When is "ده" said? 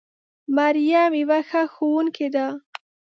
2.35-2.45